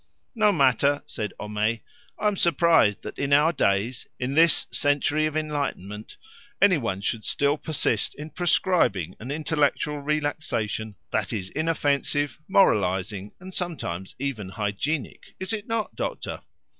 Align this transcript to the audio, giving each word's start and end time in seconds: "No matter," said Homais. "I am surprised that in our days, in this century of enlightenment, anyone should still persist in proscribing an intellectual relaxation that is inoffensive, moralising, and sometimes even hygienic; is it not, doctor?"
"No 0.33 0.51
matter," 0.51 1.03
said 1.05 1.31
Homais. 1.39 1.83
"I 2.17 2.27
am 2.27 2.35
surprised 2.35 3.03
that 3.03 3.19
in 3.19 3.31
our 3.31 3.53
days, 3.53 4.07
in 4.17 4.33
this 4.33 4.65
century 4.71 5.27
of 5.27 5.37
enlightenment, 5.37 6.17
anyone 6.59 7.01
should 7.01 7.23
still 7.23 7.55
persist 7.55 8.15
in 8.15 8.31
proscribing 8.31 9.15
an 9.19 9.29
intellectual 9.29 9.99
relaxation 9.99 10.95
that 11.11 11.31
is 11.31 11.49
inoffensive, 11.49 12.39
moralising, 12.47 13.33
and 13.39 13.53
sometimes 13.53 14.15
even 14.17 14.49
hygienic; 14.49 15.35
is 15.39 15.53
it 15.53 15.67
not, 15.67 15.93
doctor?" 15.95 16.41